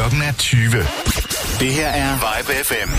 [0.00, 0.70] Klokken er 20.
[1.60, 2.90] Det her er Vibe FM.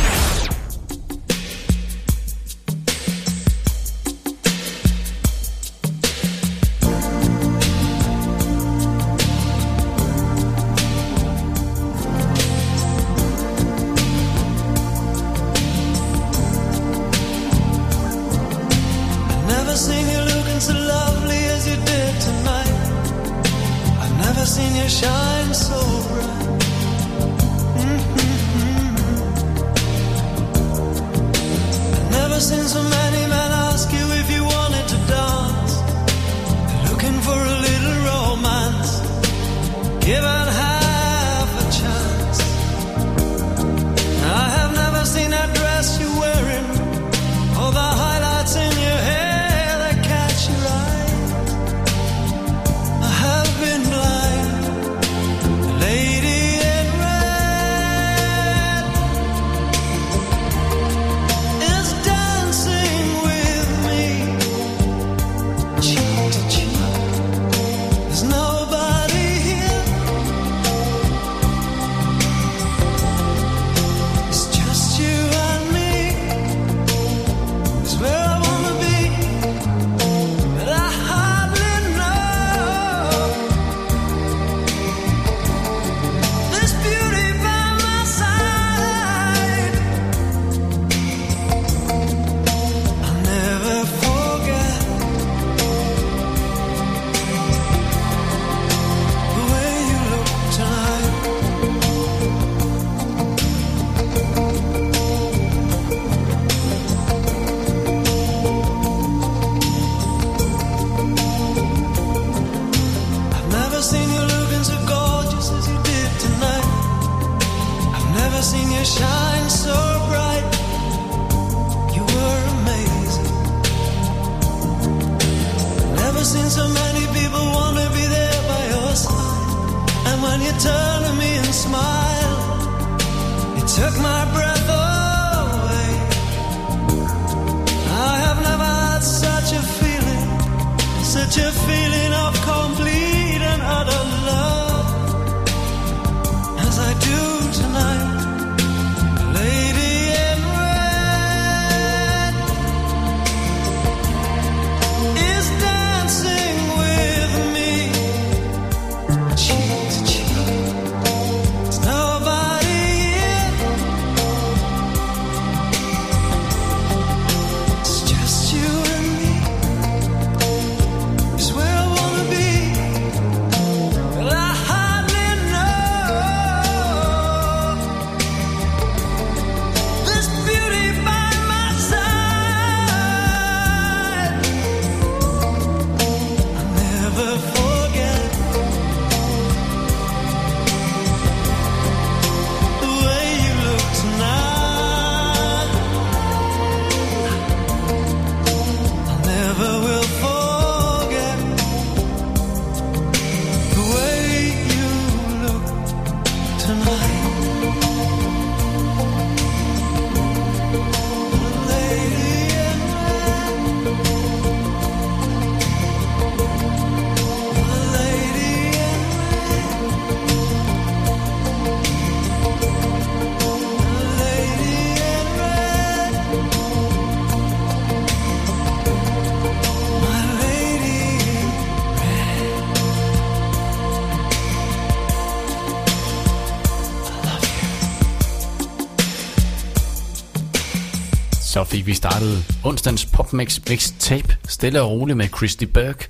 [241.71, 246.07] fik vi startet onsdagens PopMix Mixtape stille og roligt med Christy Burke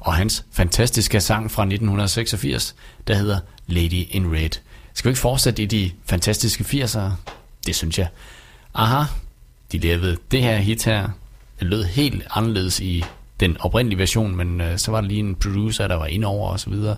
[0.00, 2.74] og hans fantastiske sang fra 1986,
[3.06, 4.50] der hedder Lady in Red.
[4.94, 7.10] Skal vi ikke fortsætte i de fantastiske 80'ere?
[7.66, 8.08] Det synes jeg.
[8.74, 9.04] Aha,
[9.72, 11.08] de lavede det her hit her.
[11.60, 13.04] Det lød helt anderledes i
[13.40, 16.50] den oprindelige version, men øh, så var der lige en producer, der var ind over
[16.50, 16.96] og så videre.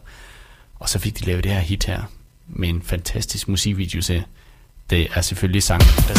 [0.74, 2.02] Og så fik de lavet det her hit her
[2.46, 4.24] med en fantastisk musikvideo til.
[4.90, 6.14] Det er selvfølgelig sangen, der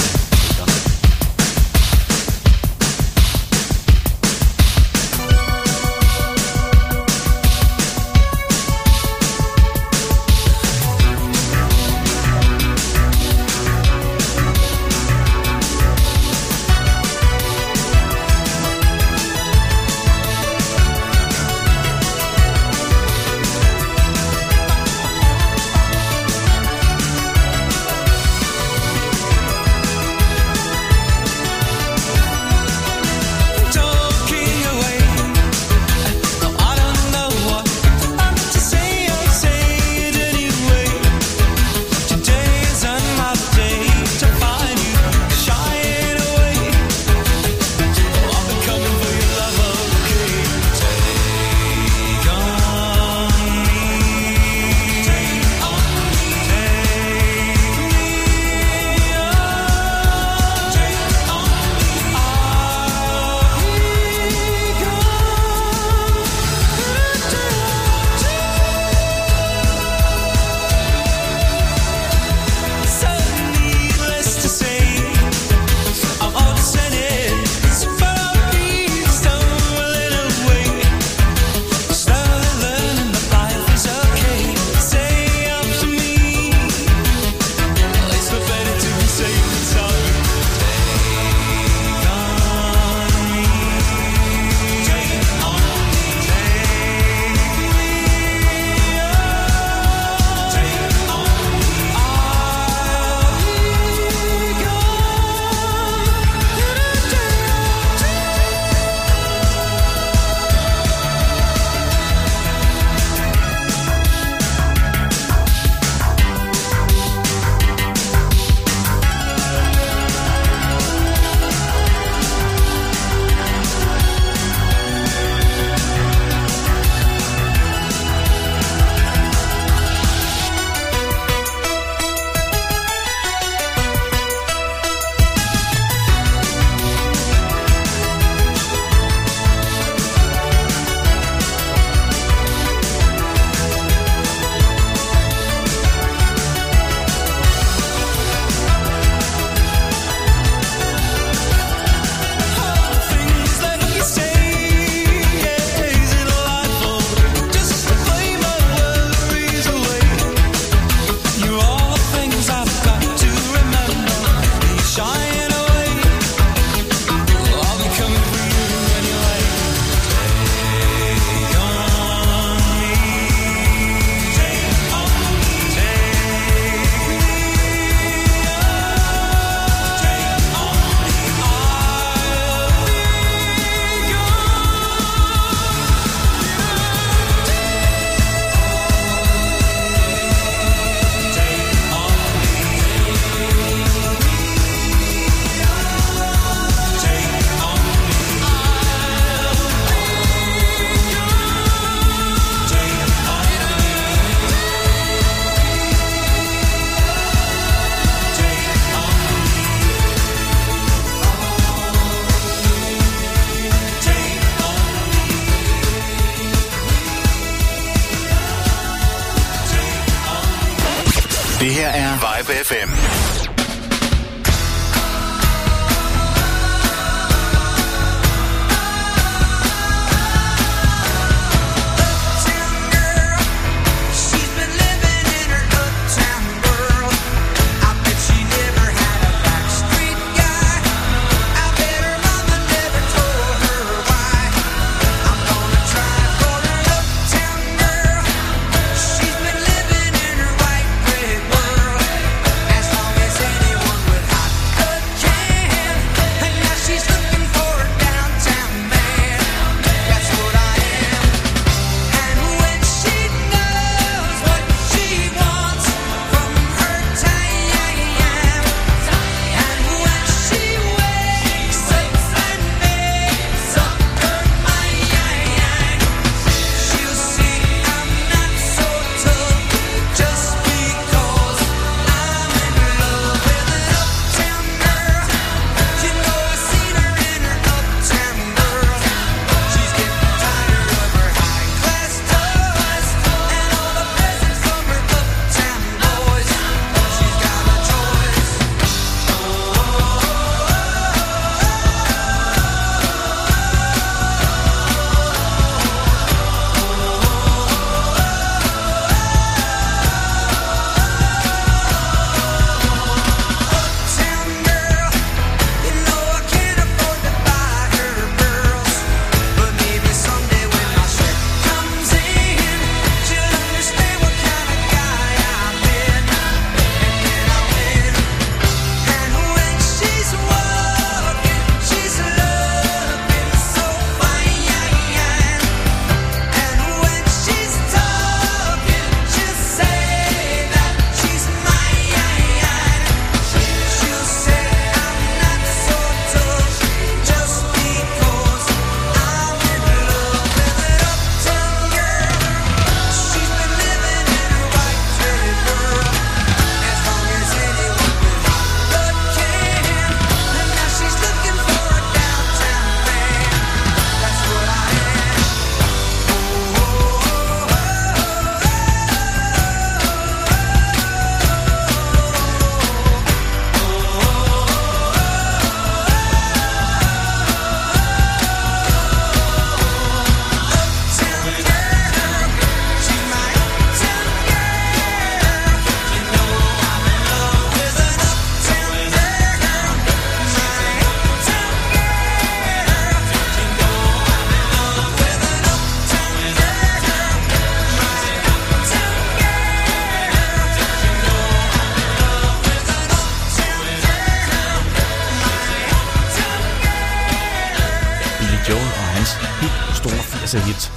[410.51, 410.91] kassehit,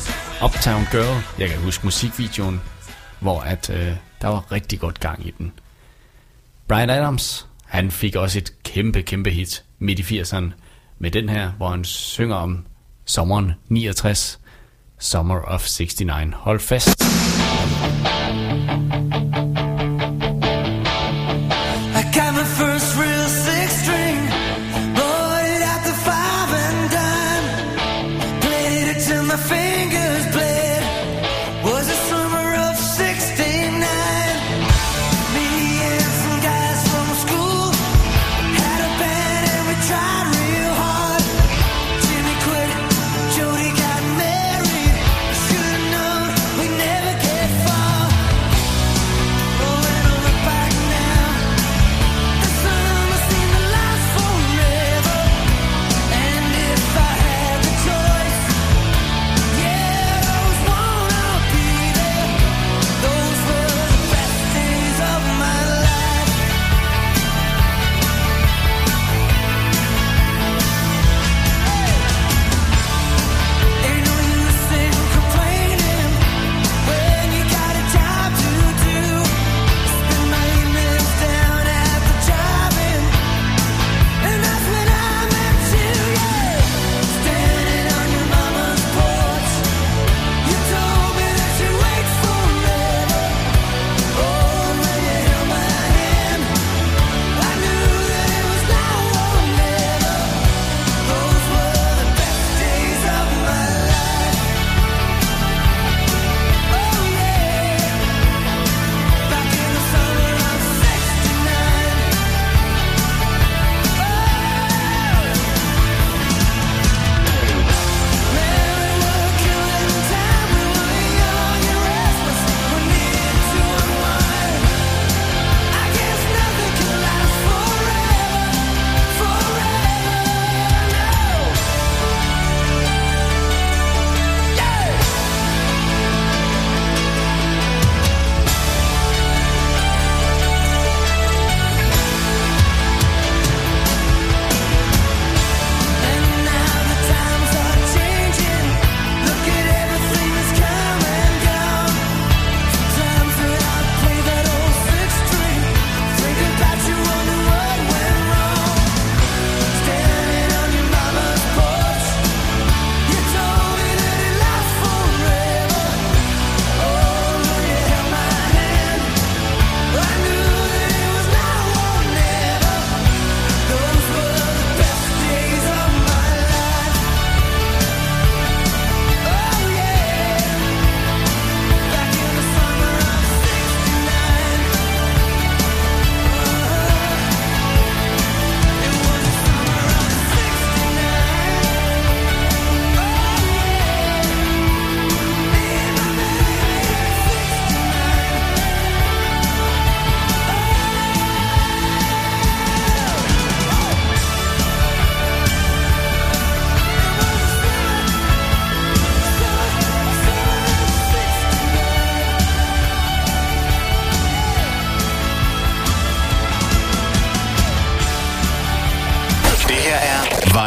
[0.45, 1.23] Uptown Girl.
[1.39, 2.61] Jeg kan huske musikvideoen,
[3.21, 5.53] hvor at, øh, der var rigtig godt gang i den.
[6.69, 10.53] Brian Adams, han fik også et kæmpe, kæmpe hit midt i 80'erne
[10.99, 12.67] med den her, hvor han synger om
[13.05, 14.41] sommeren 69,
[14.99, 16.35] Summer of 69.
[16.35, 17.22] Hold fast!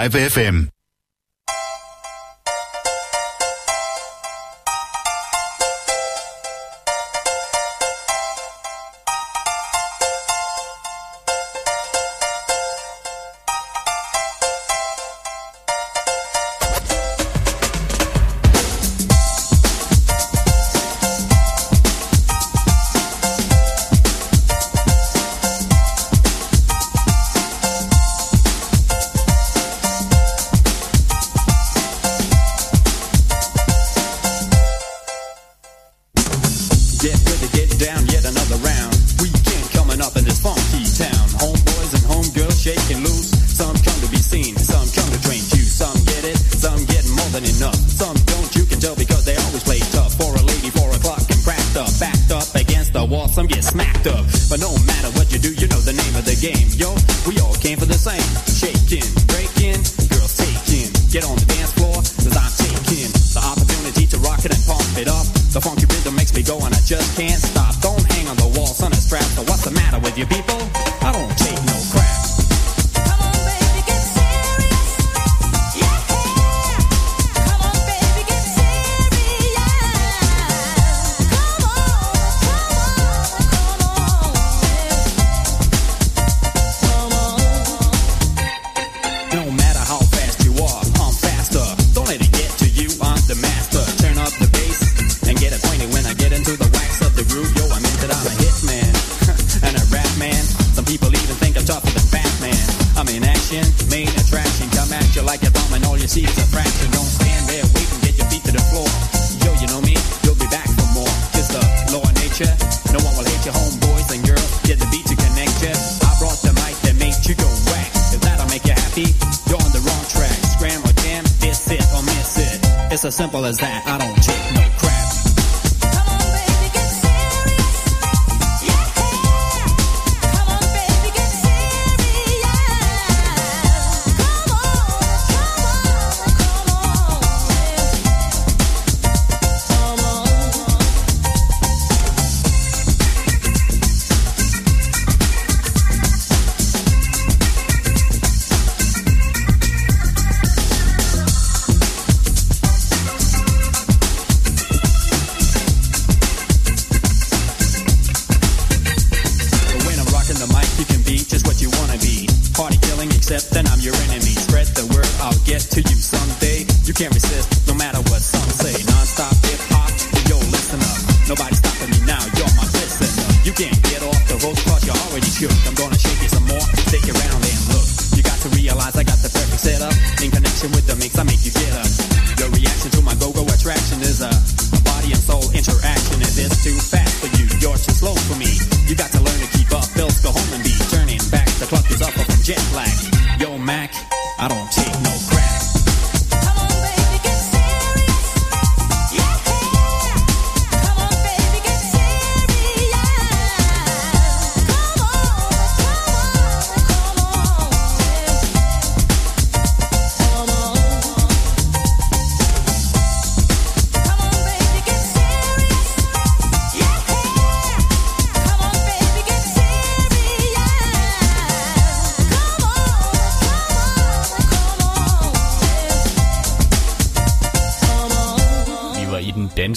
[0.06, 0.75] Live FM.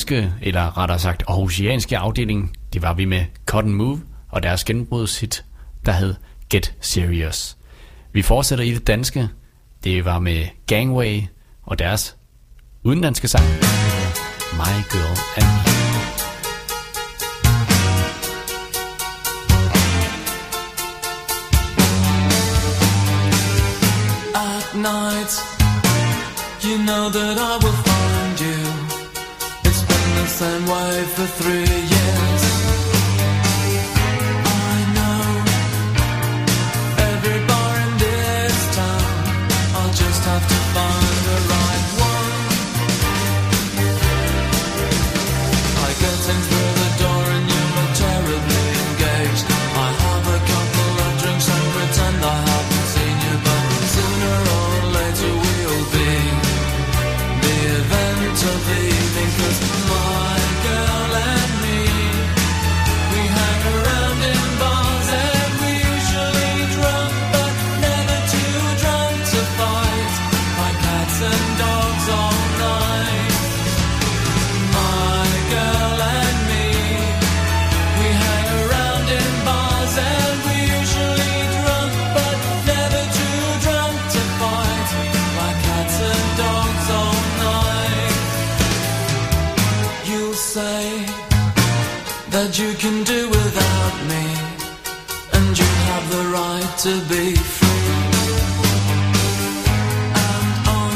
[0.09, 5.45] danske, eller rettere sagt aarhusianske afdeling, det var vi med Cotton Move og deres gennembrudshit,
[5.87, 6.15] der hed
[6.51, 7.57] Get Serious.
[8.13, 9.29] Vi fortsætter i det danske,
[9.85, 11.23] det var med Gangway
[11.63, 12.17] og deres
[12.83, 13.45] udenlandske sang,
[14.53, 15.69] My Girl and Me.
[24.83, 25.33] night
[26.65, 27.98] You know that I will find
[30.29, 32.28] Einstein wife for three years.
[92.59, 94.25] you can do without me,
[95.33, 97.69] and you have the right to be free.
[100.25, 100.93] And on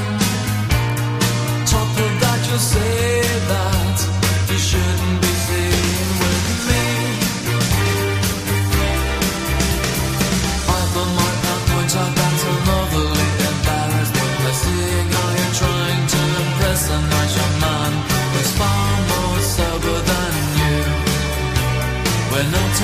[1.64, 3.21] top of that, you'll say.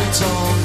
[0.09, 0.58] it's all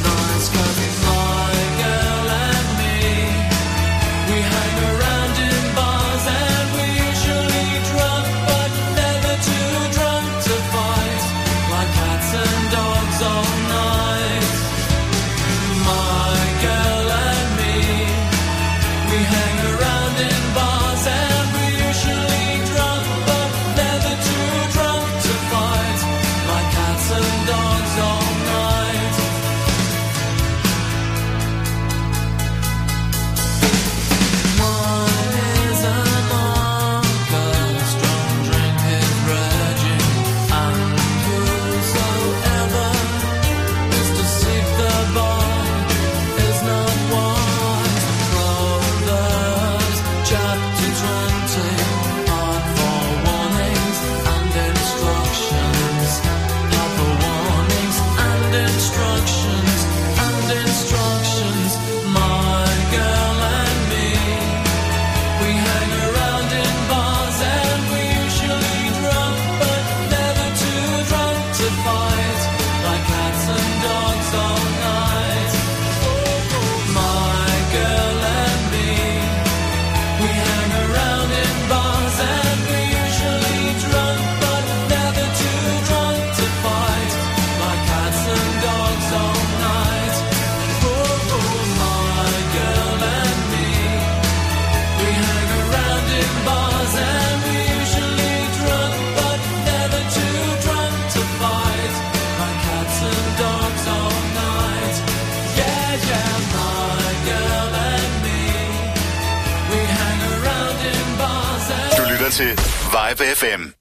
[112.43, 112.57] til
[112.93, 113.72] Vibe FM.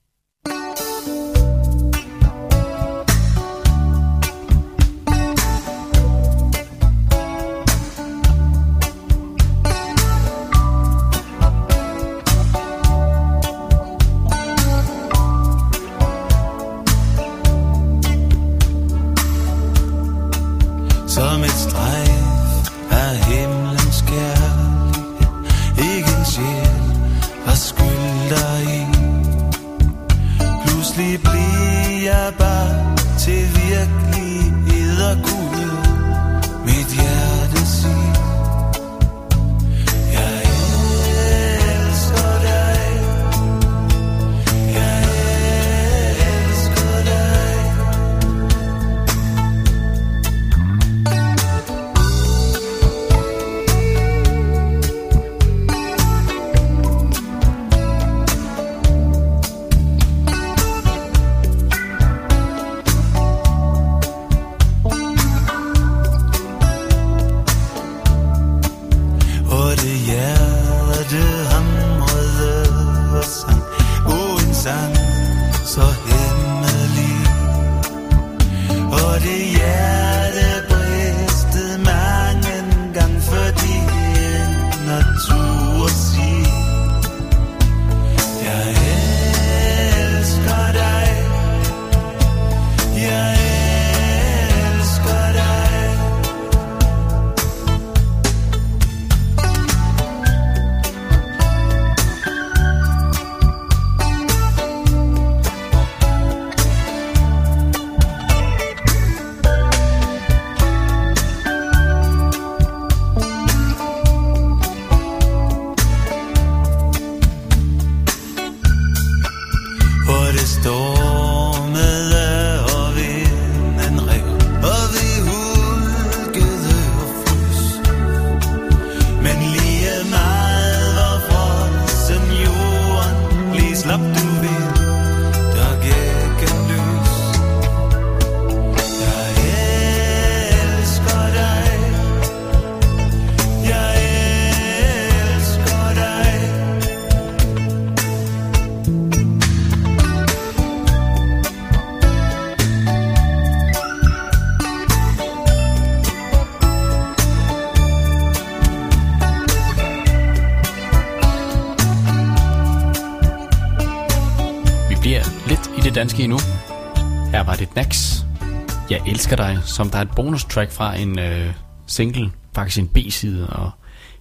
[169.32, 171.54] Elsker dig, som der er et bonus track fra en øh,
[171.86, 173.70] single, faktisk en B-side og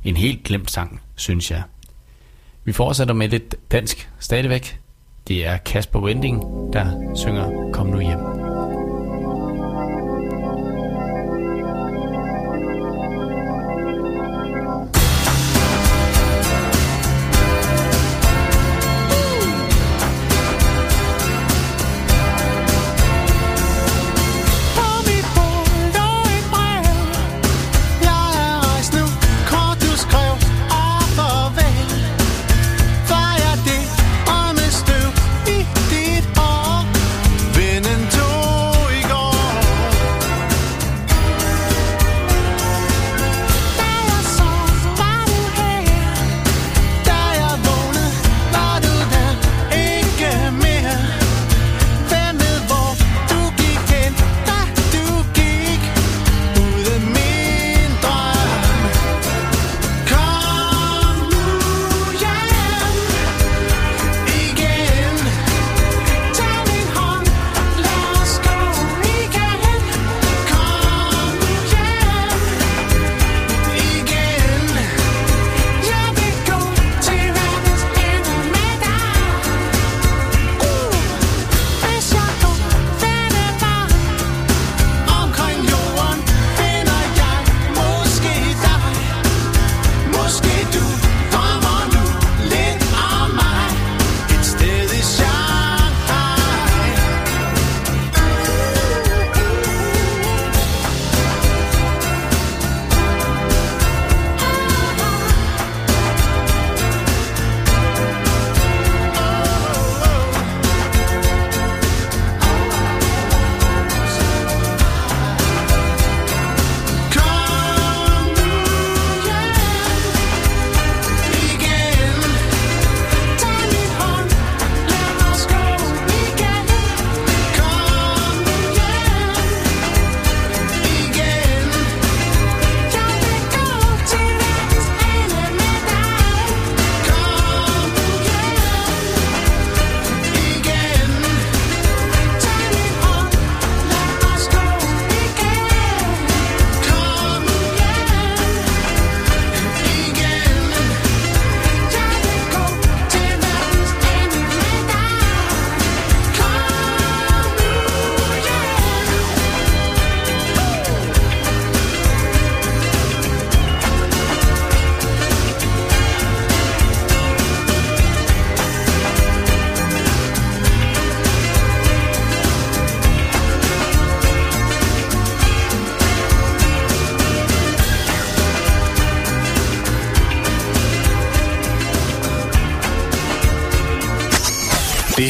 [0.04, 1.64] en helt glemt sang, synes jeg.
[2.64, 4.80] Vi fortsætter med lidt dansk stadigvæk.
[5.28, 6.44] Det er Kasper Wending,
[6.74, 8.31] der synger Kom nu hjem.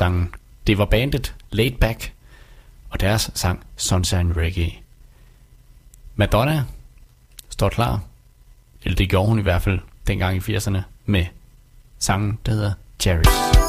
[0.00, 0.24] Sangen.
[0.26, 0.34] sang,
[0.66, 2.12] det var bandet Laid Back,
[2.90, 4.72] og deres sang Sunshine Reggae.
[6.16, 6.64] Madonna
[7.48, 8.00] står klar,
[8.84, 11.26] eller det gjorde hun i hvert fald dengang i 80'erne, med
[11.98, 13.59] sangen, der hedder Cherries.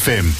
[0.00, 0.39] FM.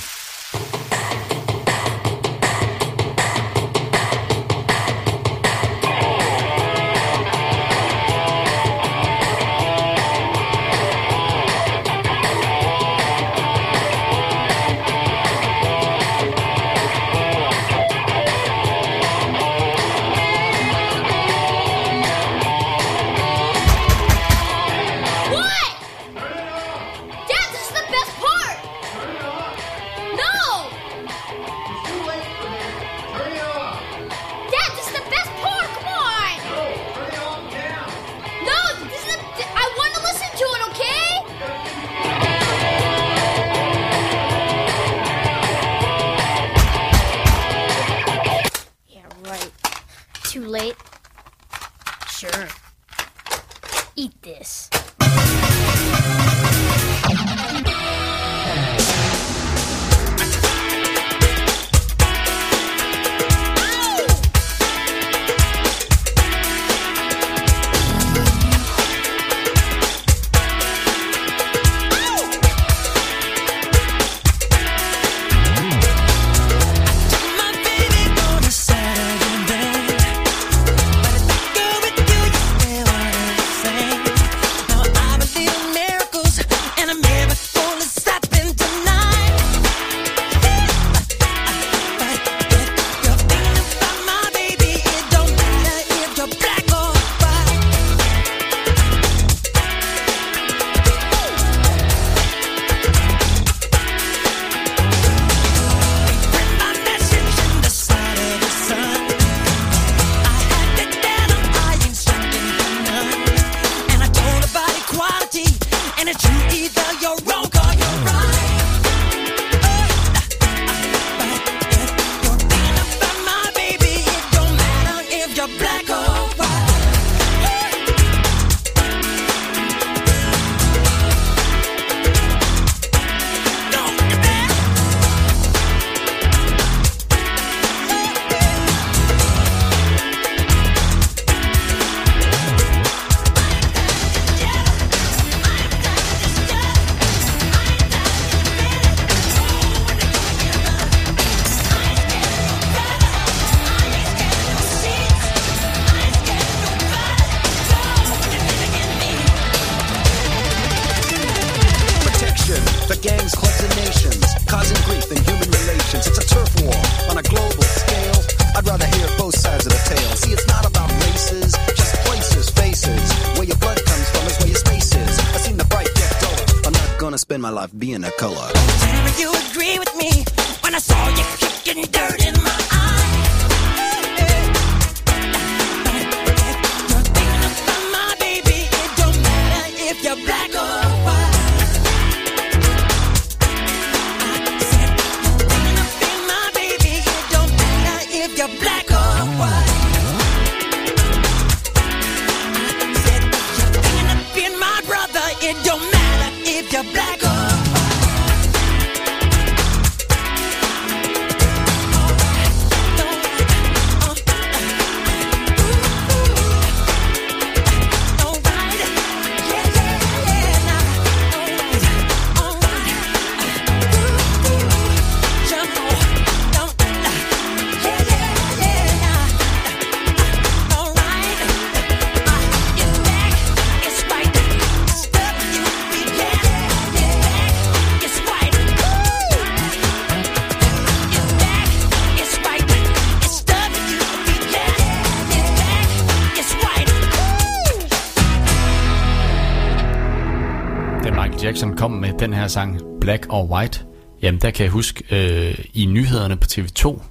[252.20, 253.84] den her sang, Black or White,
[254.22, 257.02] jamen der kan jeg huske, øh, i nyhederne på TV2,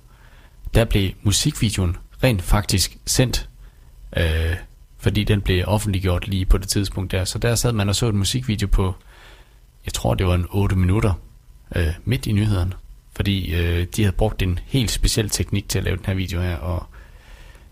[0.74, 3.50] der blev musikvideoen rent faktisk sendt,
[4.18, 4.56] øh,
[4.98, 7.26] fordi den blev offentliggjort lige på det tidspunkt der.
[7.26, 8.96] Så der sad man og så et musikvideo på,
[9.86, 11.14] jeg tror det var en 8 minutter,
[11.76, 12.72] øh, midt i nyhederne.
[13.16, 16.42] Fordi øh, de havde brugt en helt speciel teknik til at lave den her video
[16.42, 16.84] her, og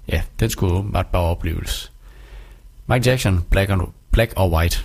[0.07, 1.91] ja, den skulle åbenbart bare opleves.
[2.87, 3.81] Mike Jackson, Black, and,
[4.11, 4.83] Black or White.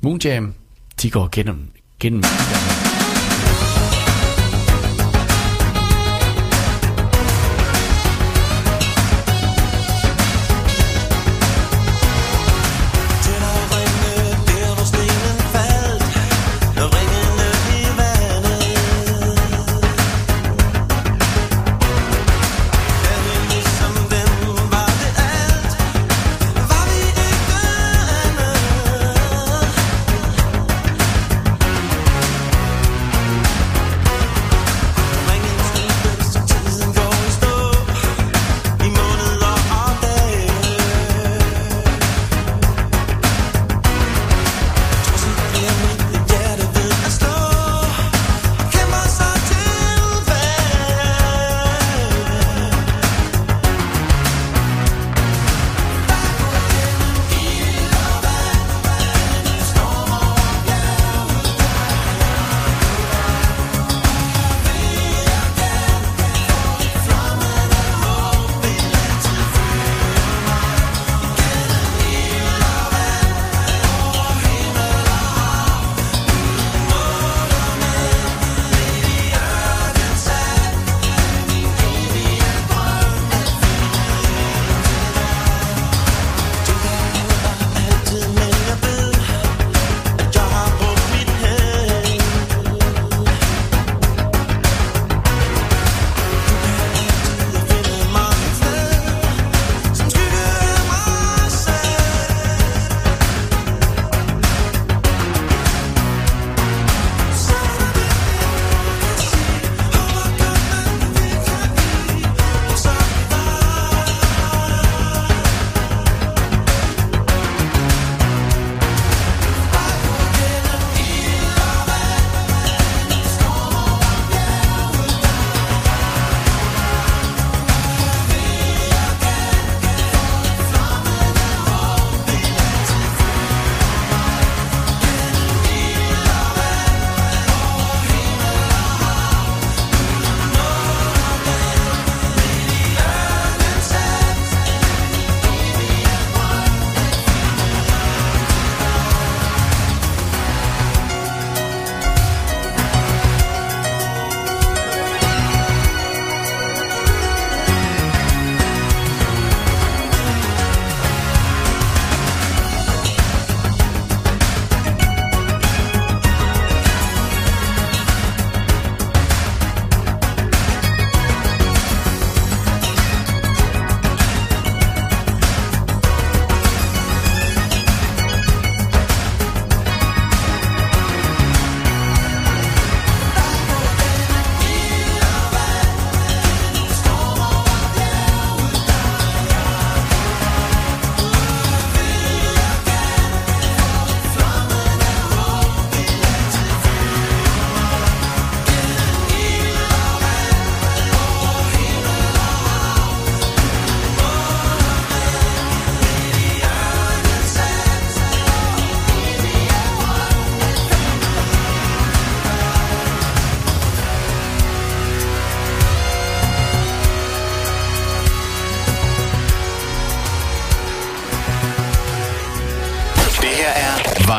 [0.00, 0.54] Moonjam,
[1.02, 1.70] de går gennem,
[2.00, 2.89] 给我。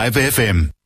[0.02, 0.81] Vibe FM.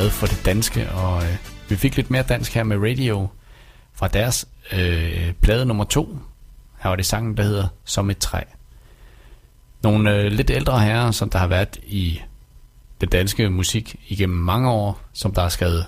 [0.00, 1.36] Glad for det danske, og øh,
[1.68, 3.28] vi fik lidt mere dansk her med Radio
[3.94, 6.18] fra deres øh, plade nummer to.
[6.82, 8.40] Her var det sangen, der hedder Som et træ.
[9.82, 12.20] Nogle øh, lidt ældre herrer, som der har været i
[13.00, 15.86] den danske musik igennem mange år, som der har skrevet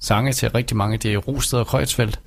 [0.00, 0.96] sange til rigtig mange.
[0.96, 2.20] Det er Rosted og Kreutzfeldt.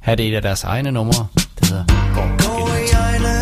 [0.00, 1.26] Her er det et af deres egne numre,
[1.60, 1.84] der hedder
[2.14, 3.37] Går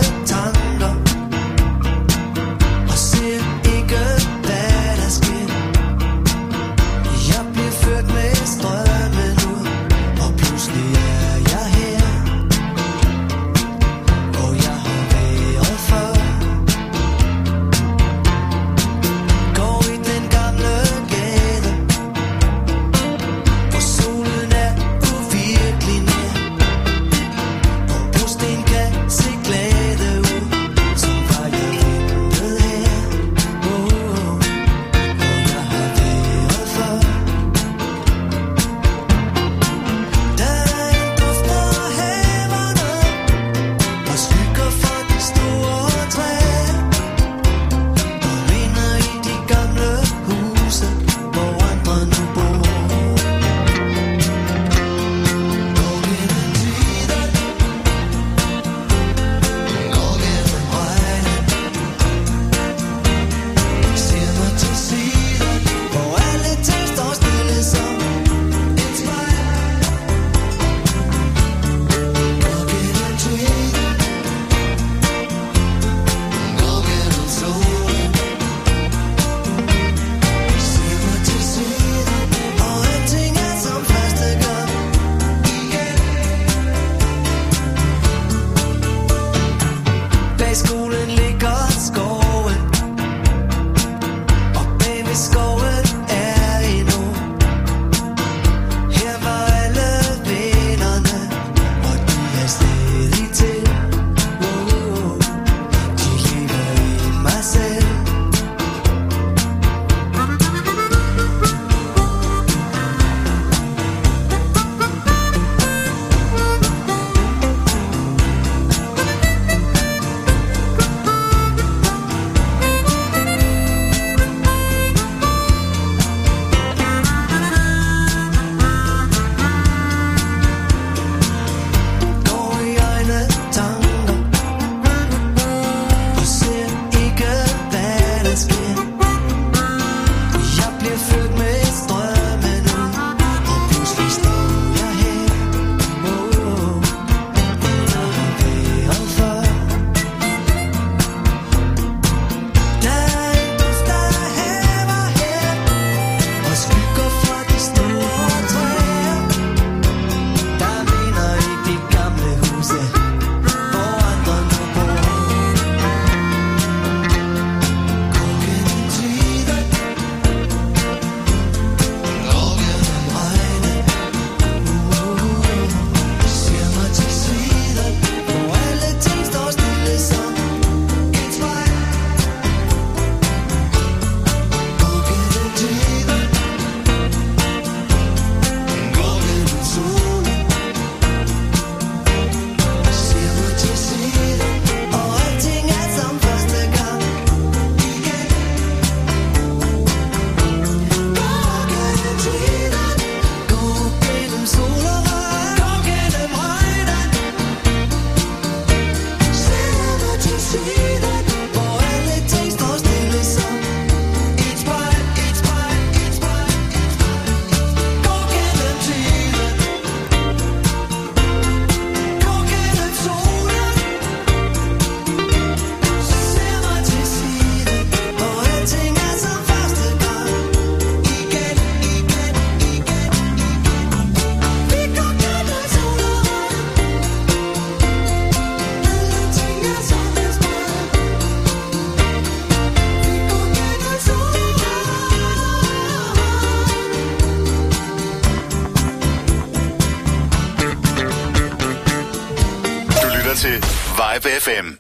[254.37, 254.76] FM.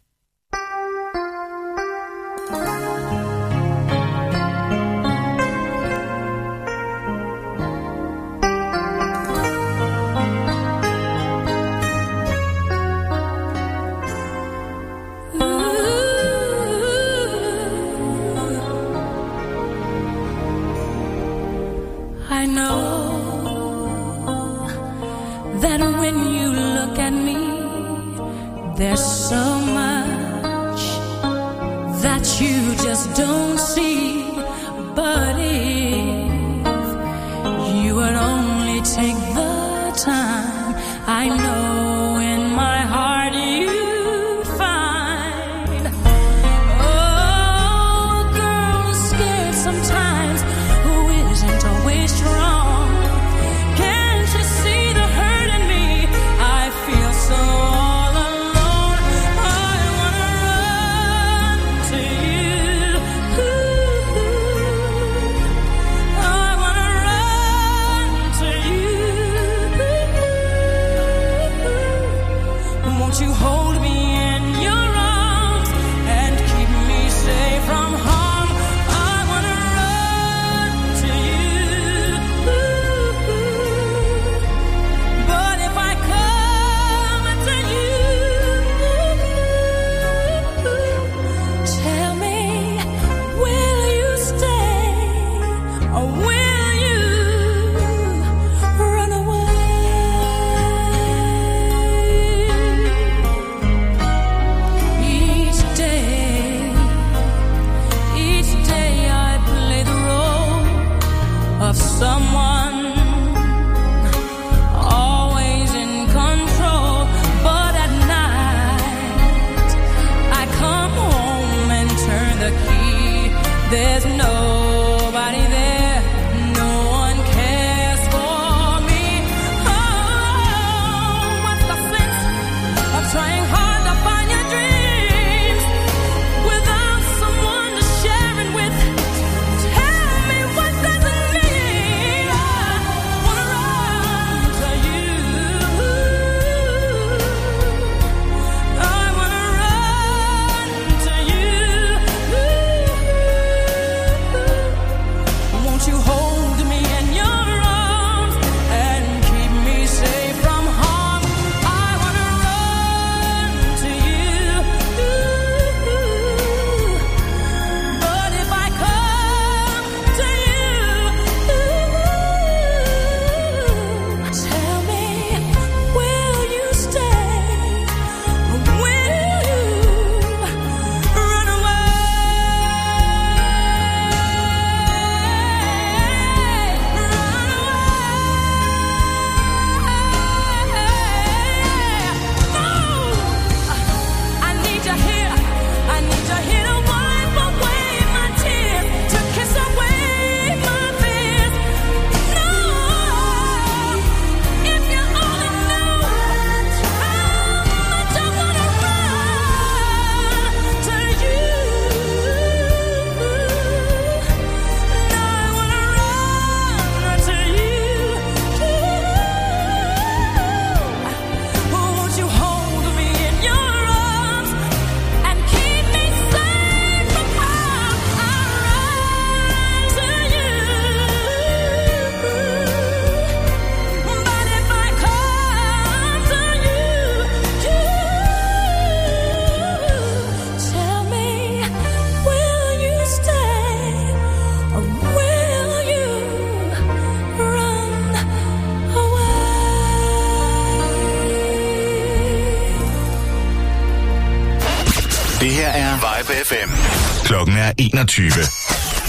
[257.91, 258.30] 2021.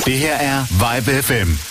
[0.06, 1.67] Det her er Vibe FM.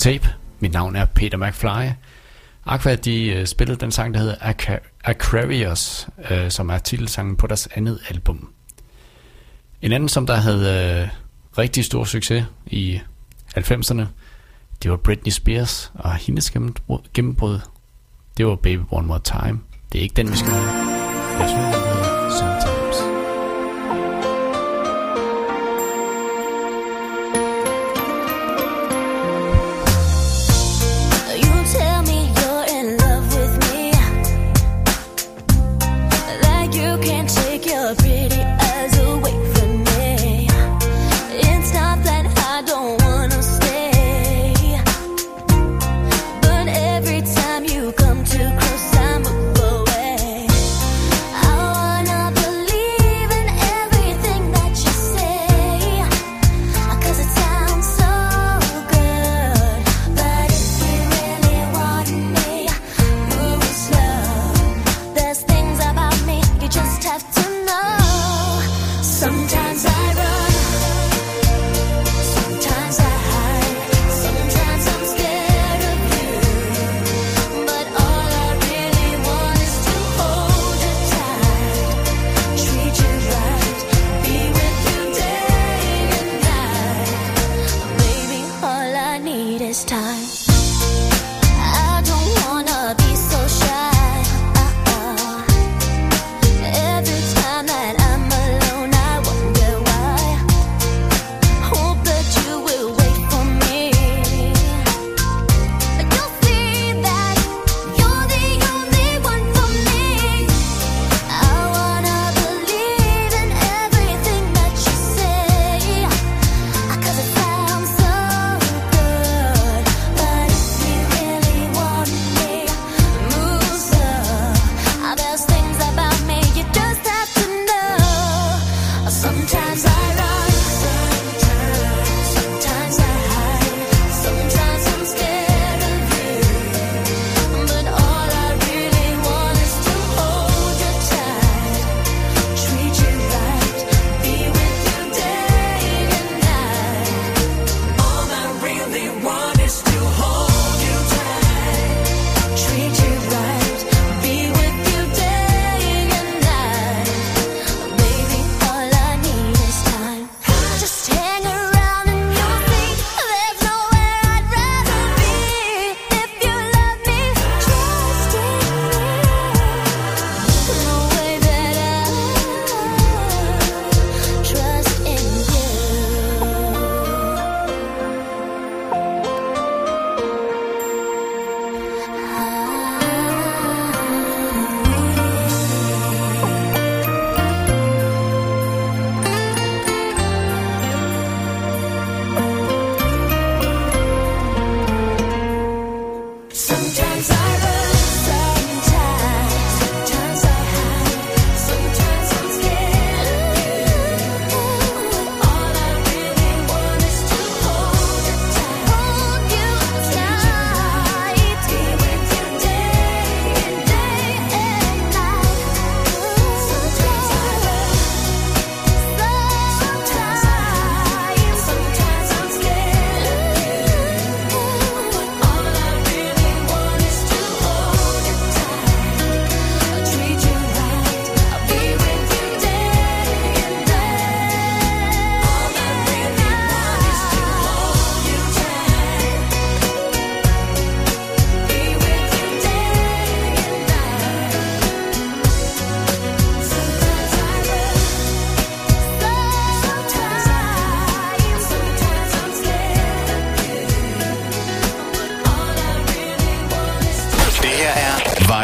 [0.00, 0.34] Tape.
[0.60, 1.90] Mit navn er Peter McFly.
[2.66, 7.68] Aqua de øh, spillede den sang, der hedder Aquarius, øh, som er titelsangen på deres
[7.74, 8.50] andet album.
[9.82, 11.08] En anden, som der havde øh,
[11.58, 13.00] rigtig stor succes i
[13.58, 14.04] 90'erne,
[14.82, 16.50] det var Britney Spears, og hendes
[17.14, 17.60] gennembrud,
[18.36, 19.60] det var Baby One More Time.
[19.92, 20.90] Det er ikke den, vi skal have.
[21.40, 22.09] Jeg synes,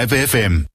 [0.06, 0.65] Live FM.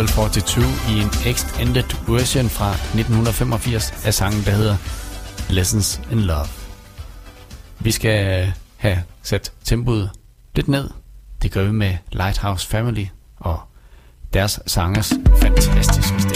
[0.00, 4.76] Level 42 i en extended version fra 1985 af sangen, der hedder
[5.50, 6.46] Lessons in Love.
[7.78, 10.10] Vi skal have sat tempoet
[10.54, 10.90] lidt ned.
[11.42, 13.06] Det gør vi med Lighthouse Family
[13.36, 13.60] og
[14.32, 15.12] deres sangers
[15.42, 16.29] fantastiske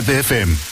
[0.00, 0.69] Five FM.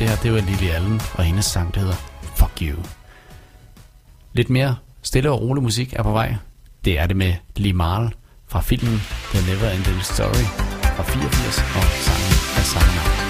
[0.00, 1.94] Det her, det var Lily Allen, og hendes sang, der hedder
[2.36, 2.84] Fuck You.
[4.32, 6.34] Lidt mere stille og rolig musik er på vej.
[6.84, 8.14] Det er det med Limal
[8.48, 9.00] fra filmen
[9.34, 10.44] The Never Ending Story
[10.96, 13.29] fra 84 og sangen af samme navn.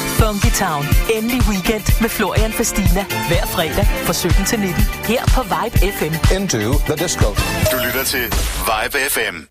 [0.21, 0.83] Funky Town.
[1.15, 3.03] Endelig weekend med Florian Fastina.
[3.29, 4.83] Hver fredag fra 17 til 19.
[5.11, 6.13] Her på Vibe FM.
[6.37, 6.57] Into
[6.89, 7.27] the disco.
[7.71, 8.25] Du lytter til
[8.69, 9.50] Vibe FM.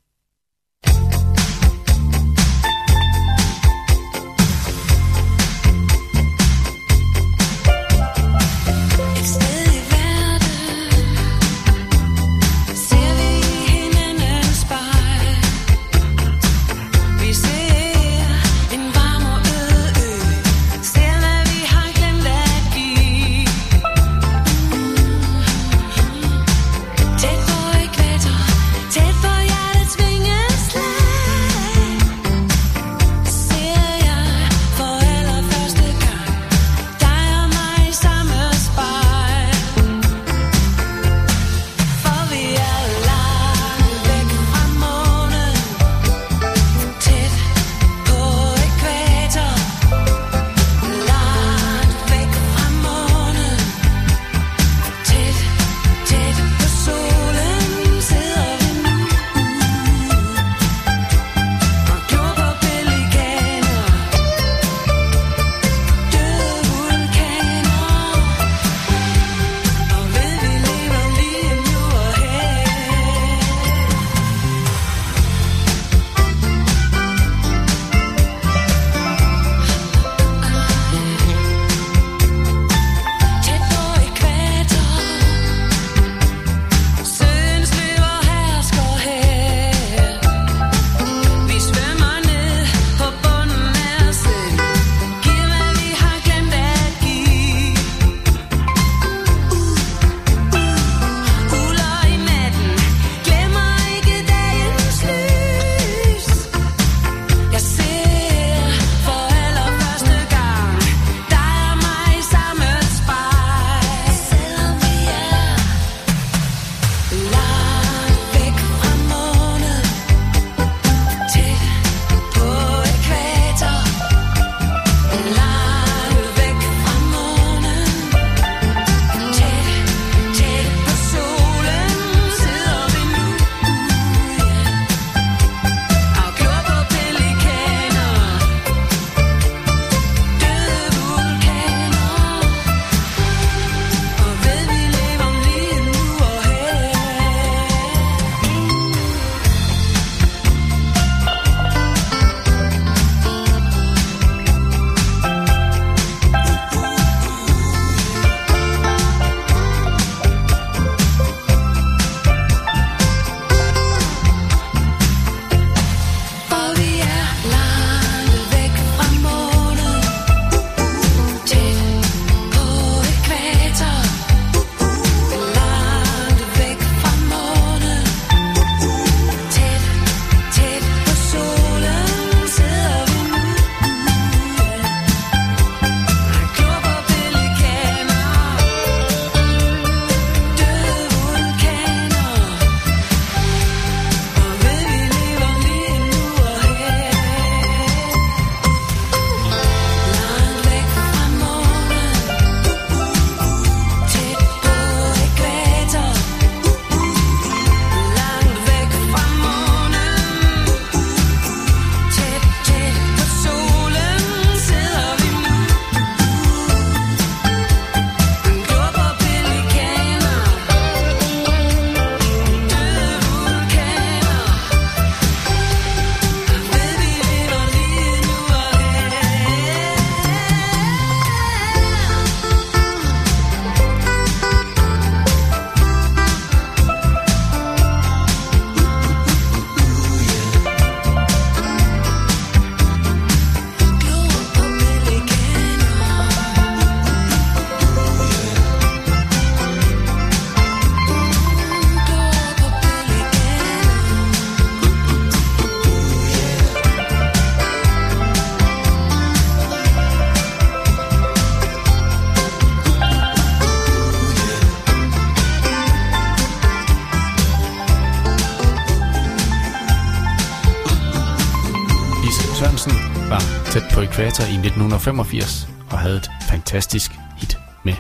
[274.41, 277.95] På i 1985 og havde et fantastisk hit med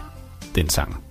[0.54, 1.04] den sang.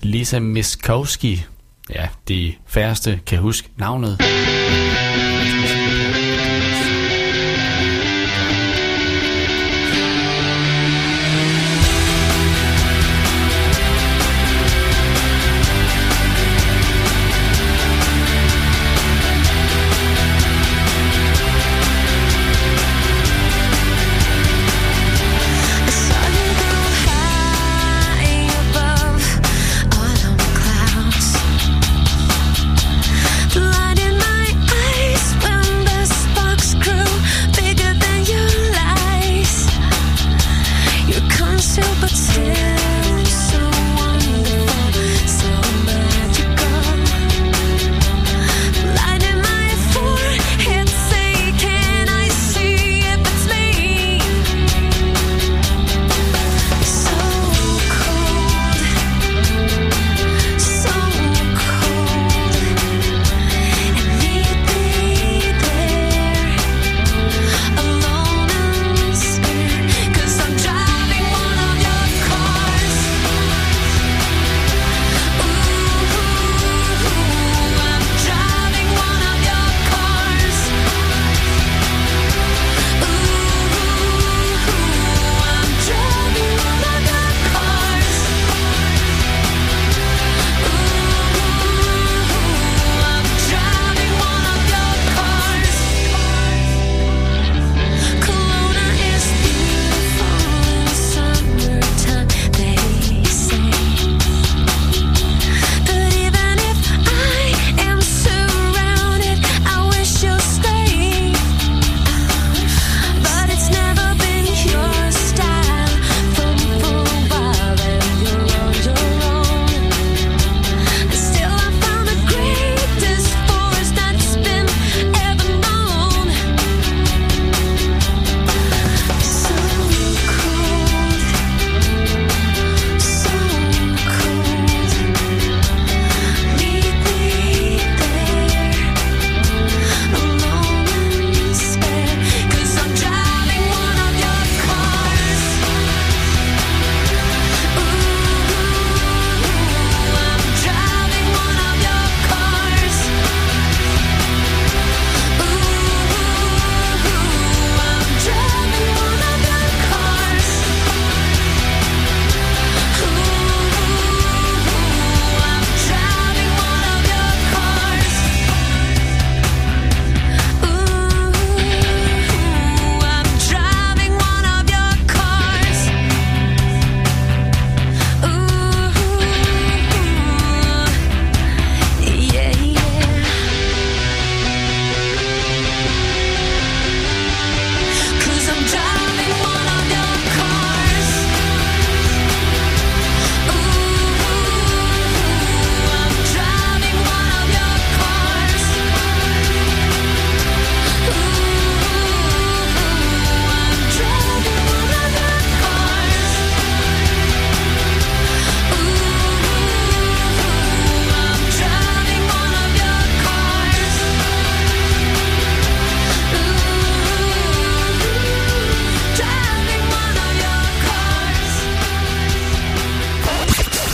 [0.00, 1.44] Lisa Miskowski,
[1.90, 4.20] ja, de færreste kan huske navnet.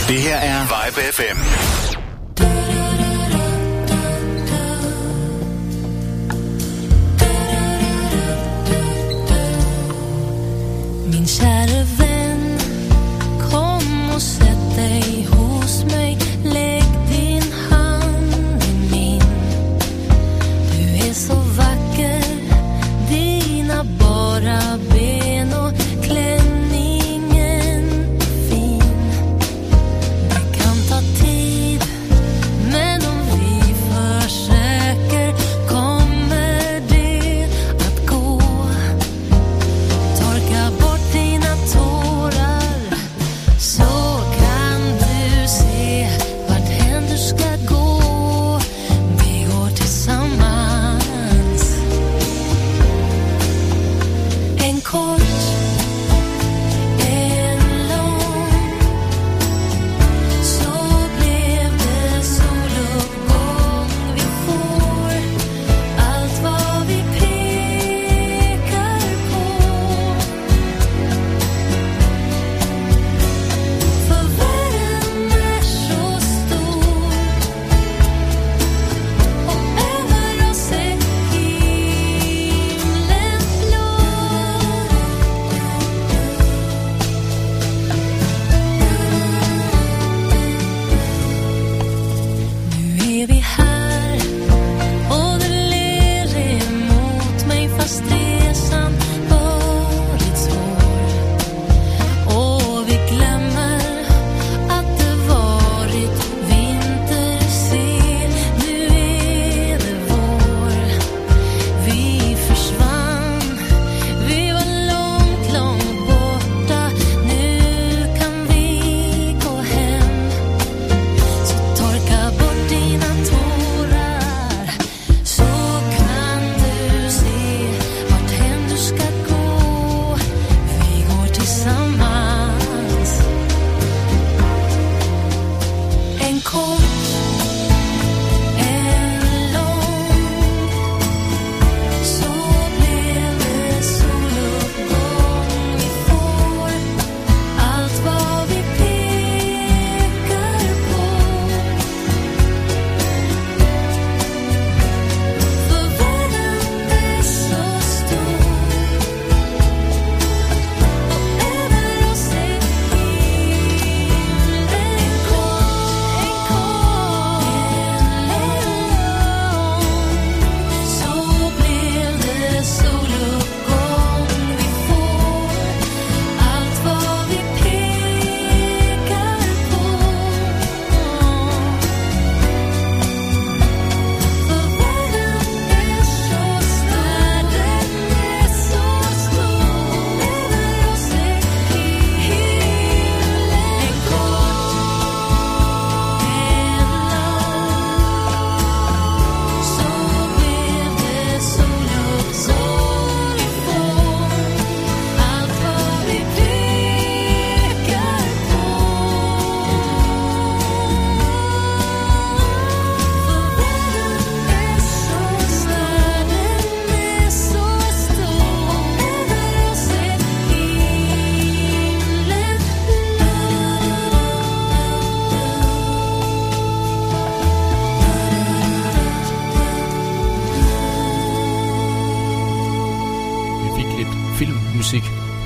[0.08, 1.83] Det her er Vibe FM.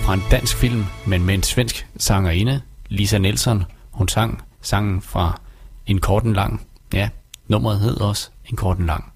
[0.09, 3.65] fra en dansk film, men med en svensk sangerinde, Lisa Nelson.
[3.91, 5.41] Hun sang sangen fra
[5.87, 6.67] En Korten Lang.
[6.93, 7.09] Ja,
[7.49, 9.13] nummeret hed også En Korten Lang.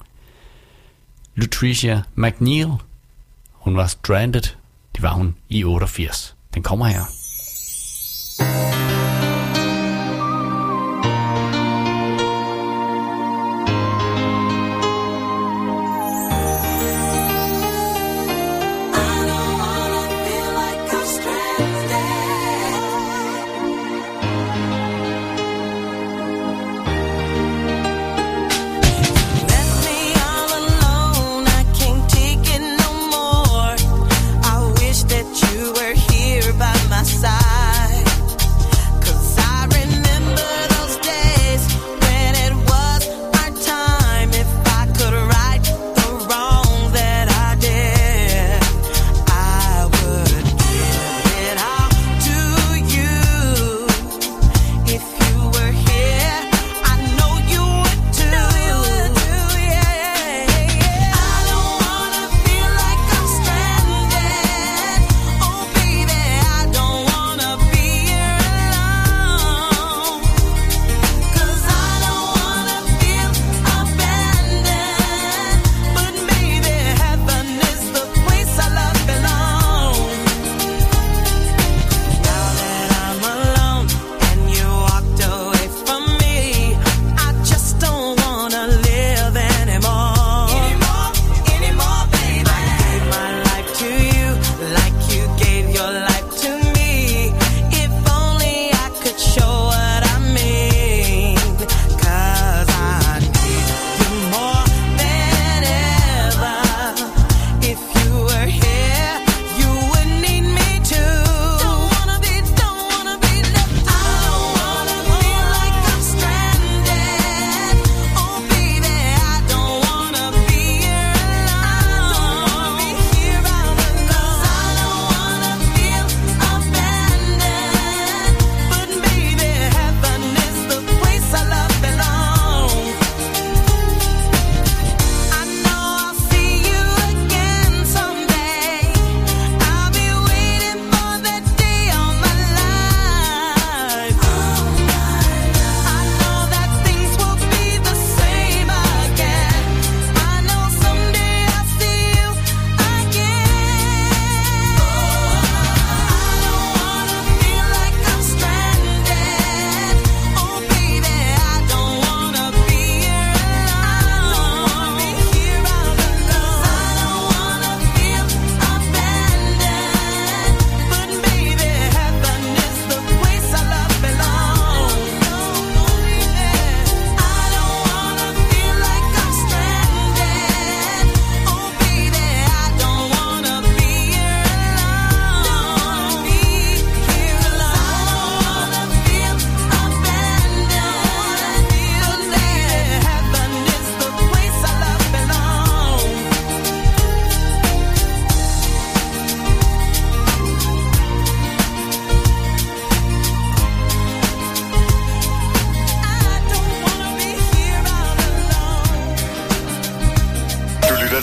[1.35, 2.73] Lutricia McNeil.
[3.52, 4.43] Hun var stranded.
[4.94, 6.36] Det var hun i 88.
[6.55, 7.02] Den kommer her.
[8.39, 8.72] thank you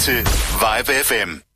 [0.10, 0.27] til
[0.61, 1.48] Vibe FM.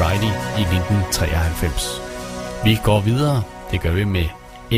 [0.00, 2.02] Riley i 1993.
[2.64, 4.26] Vi går videre, det gør vi med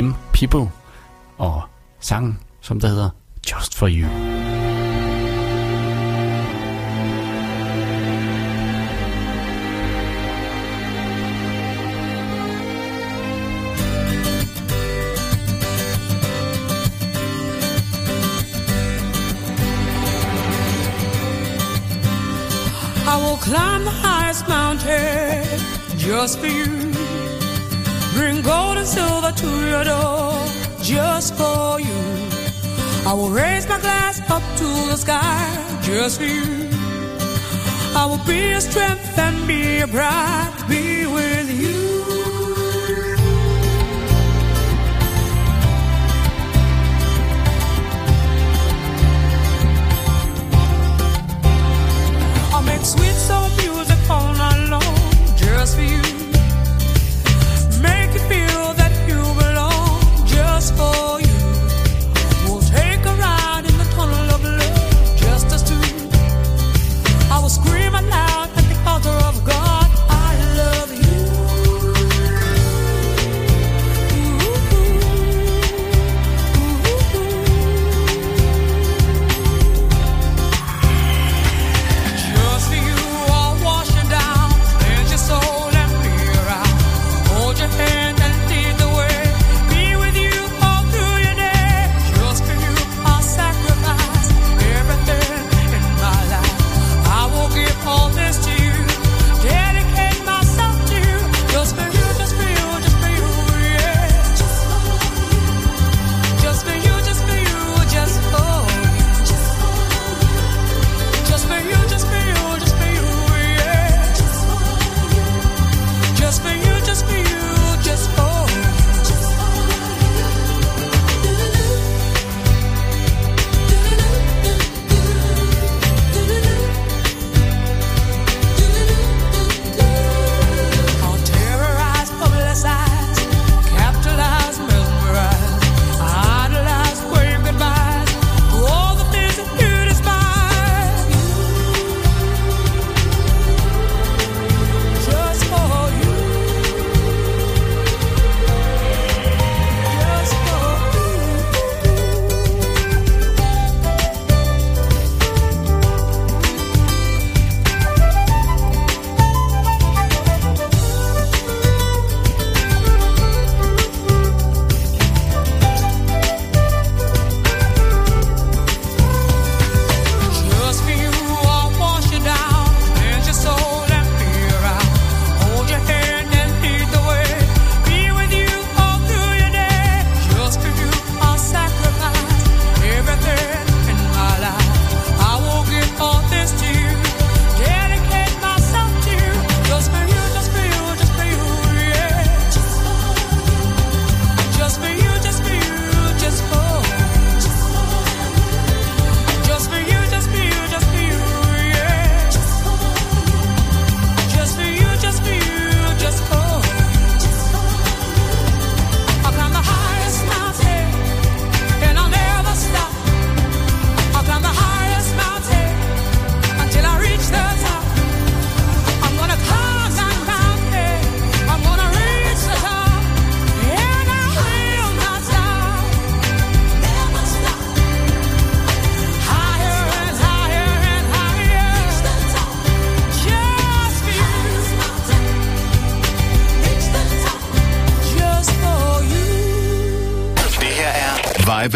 [0.03, 0.15] M.
[0.33, 0.71] People
[1.39, 1.63] og
[2.01, 3.11] sangen, som der hedder
[3.53, 4.09] Just For You.
[24.49, 25.45] mountain
[25.97, 26.93] just for you.
[28.15, 30.33] Bring gold and silver to your door
[30.83, 32.01] just for you.
[33.07, 36.69] I will raise my glass up to the sky just for you.
[37.95, 41.06] I will be your strength and be your pride, be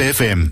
[0.00, 0.49] FM.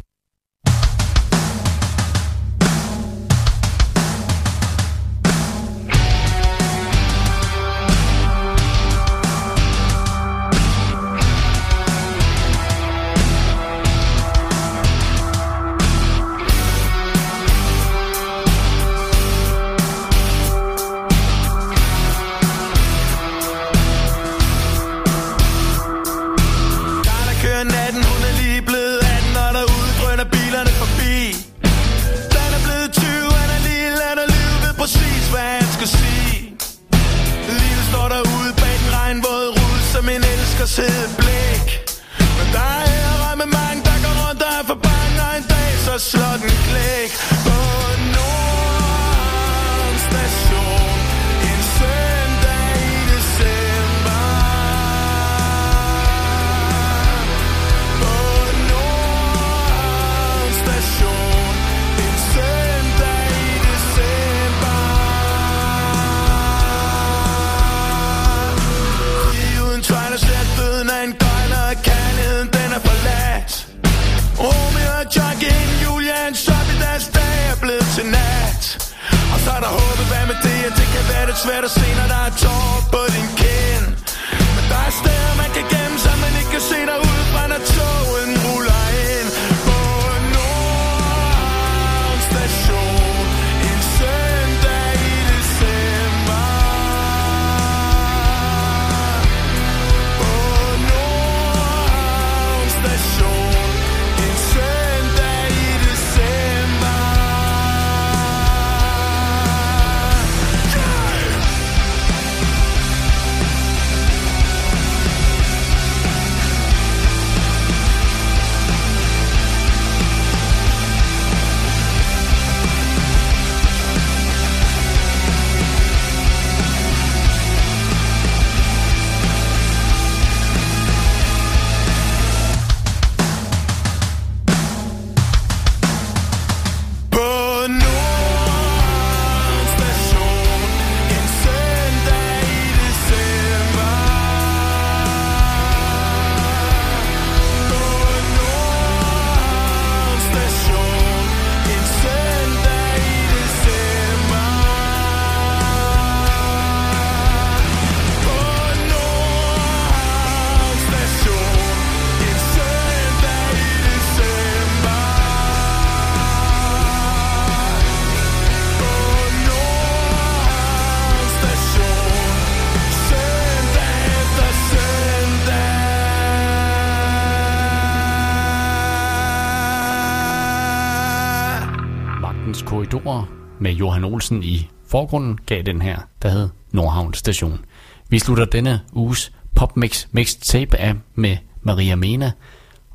[183.61, 187.65] Med Johan Olsen i forgrunden gav den her, der hed Nordhavn Station.
[188.09, 192.33] Vi slutter denne uges popmix mixtape af med Maria Mena,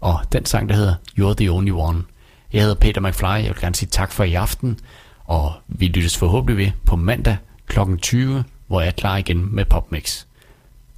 [0.01, 2.03] og den sang, der hedder You're the Only One.
[2.53, 4.79] Jeg hedder Peter McFly, jeg vil gerne sige tak for i aften,
[5.25, 7.37] og vi lyttes forhåbentlig ved på mandag
[7.67, 7.79] kl.
[8.01, 10.25] 20, hvor jeg er klar igen med popmix.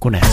[0.00, 0.26] Godnat.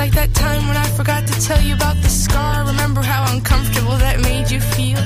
[0.00, 2.64] Like that time when I forgot to tell you about the scar.
[2.64, 4.96] Remember how uncomfortable that made you feel?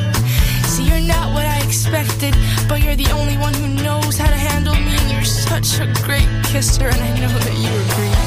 [0.71, 2.33] See, you're not what I expected,
[2.69, 5.87] but you're the only one who knows how to handle me, and you're such a
[6.07, 8.24] great kisser, and I know that you agree.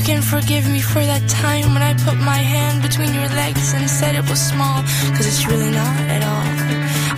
[0.00, 3.74] You can forgive me for that time when I put my hand between your legs
[3.74, 4.80] and said it was small,
[5.12, 6.48] cause it's really not at all.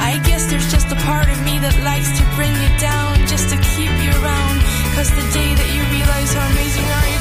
[0.03, 3.55] I guess there's just a part of me that likes to bring you down just
[3.55, 4.57] to keep you around,
[4.99, 7.12] cause the day that you realize how amazing I are,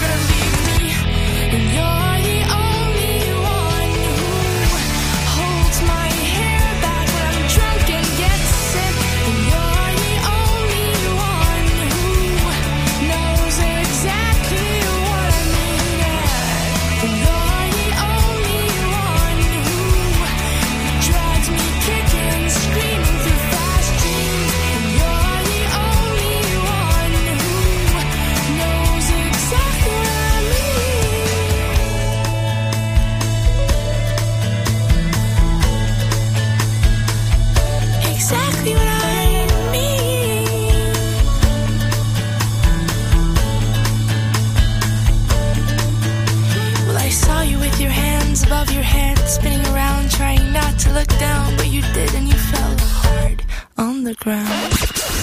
[50.82, 53.46] to look down, but you did, and you fell hard
[53.78, 54.72] on the ground.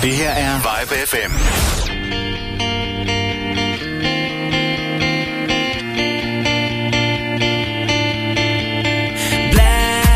[0.02, 1.32] Det her er Vibe FM.